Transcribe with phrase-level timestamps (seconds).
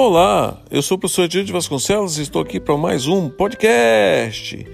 [0.00, 4.64] Olá, eu sou o professor de Vasconcelos e estou aqui para mais um podcast.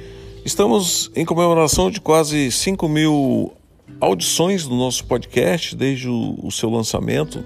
[0.44, 3.50] Estamos em comemoração de quase 5 mil
[3.98, 7.42] audições do nosso podcast desde o, o seu lançamento,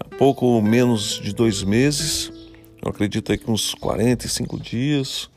[0.00, 2.32] há pouco menos de dois meses,
[2.82, 5.30] eu acredito aí que uns 45 dias.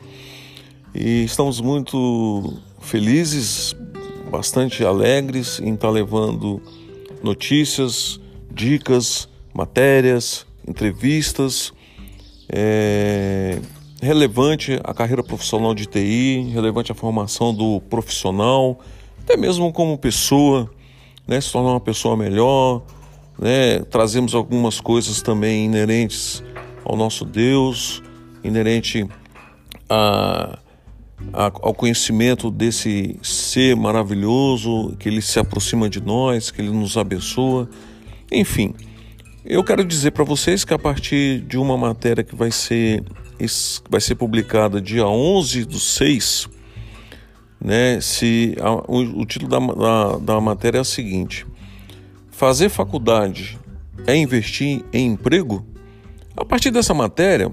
[0.96, 3.76] E estamos muito felizes,
[4.32, 6.59] bastante alegres em estar levando
[7.21, 8.20] notícias,
[8.52, 11.71] dicas, matérias, entrevistas,
[12.49, 13.59] é,
[14.02, 18.80] relevante a carreira profissional de TI, relevante a formação do profissional,
[19.20, 20.70] até mesmo como pessoa,
[21.27, 22.84] né, se tornar uma pessoa melhor,
[23.40, 26.43] né, trazemos algumas coisas também inerentes
[26.85, 28.02] ao nosso Deus,
[28.43, 29.05] inerente
[29.90, 30.59] a,
[31.34, 36.98] a, ao conhecimento desse ser maravilhoso, que ele se aproxima de nós, que ele nos
[36.98, 37.70] abençoa,
[38.31, 38.74] enfim.
[39.49, 43.01] Eu quero dizer para vocês que a partir de uma matéria que vai ser,
[43.90, 46.49] vai ser publicada dia 11 do 6,
[47.57, 51.48] né, se, a, o, o, título da, da, da matéria é o seguinte:
[52.29, 53.57] Fazer faculdade
[54.05, 55.65] é investir em emprego?
[56.35, 57.49] A partir dessa matéria,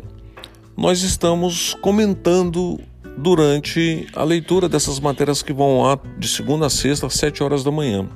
[0.76, 2.80] nós estamos comentando
[3.16, 7.62] durante a leitura dessas matérias que vão lá de segunda a sexta às 7 horas
[7.62, 8.08] da manhã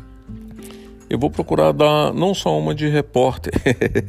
[1.09, 3.53] eu vou procurar dar não só uma de repórter,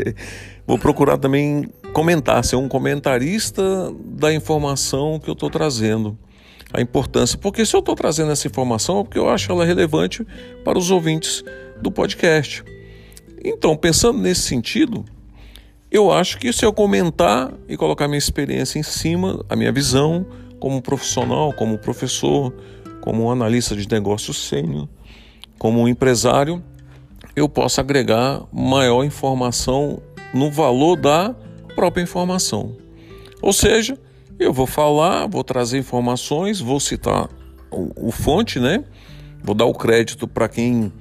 [0.68, 6.18] vou procurar também comentar, ser um comentarista da informação que eu estou trazendo.
[6.72, 10.24] A importância, porque se eu estou trazendo essa informação é porque eu acho ela relevante
[10.64, 11.44] para os ouvintes
[11.82, 12.64] do podcast.
[13.44, 15.04] Então, pensando nesse sentido,
[15.90, 20.28] eu acho que se eu comentar e colocar minha experiência em cima, a minha visão
[20.60, 22.54] como profissional, como professor,
[23.02, 24.88] como analista de negócios sênior,
[25.58, 26.64] como empresário,
[27.40, 30.02] eu posso agregar maior informação
[30.34, 31.36] no valor da
[31.76, 32.76] própria informação.
[33.42, 33.98] Ou seja,
[34.38, 37.30] eu vou falar, vou trazer informações, vou citar
[37.72, 38.84] o, o fonte, né?
[39.44, 40.92] Vou dar o crédito para quem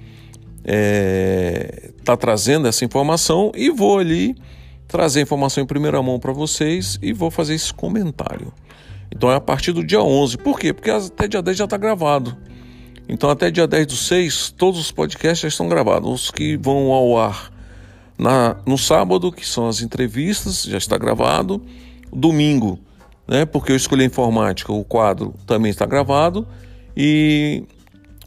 [0.58, 4.36] está é, tá trazendo essa informação e vou ali
[4.86, 8.52] trazer a informação em primeira mão para vocês e vou fazer esse comentário.
[9.14, 10.38] Então é a partir do dia 11.
[10.38, 10.72] Por quê?
[10.72, 12.36] Porque até dia 10 já está gravado.
[13.08, 16.24] Então, até dia 10 do 6, todos os podcasts já estão gravados.
[16.24, 17.50] Os que vão ao ar
[18.18, 21.62] na, no sábado, que são as entrevistas, já está gravado.
[22.12, 22.78] Domingo,
[23.26, 26.46] né, porque eu escolhi a informática, o quadro também está gravado.
[26.94, 27.64] E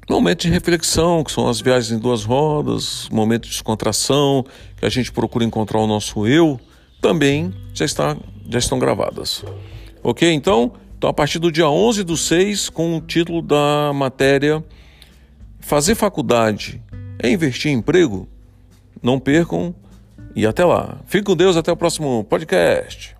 [0.09, 4.45] momento de reflexão, que são as viagens em duas rodas, momento de descontração,
[4.77, 6.59] que a gente procura encontrar o nosso eu,
[7.01, 8.17] também já, está,
[8.49, 9.43] já estão gravadas.
[10.03, 10.31] Ok?
[10.31, 14.63] Então, então, a partir do dia 11 do 6, com o título da matéria
[15.59, 16.79] Fazer faculdade
[17.17, 18.29] é investir em emprego?
[19.01, 19.73] Não percam
[20.35, 20.99] e até lá.
[21.07, 23.15] Fique com Deus, até o próximo podcast.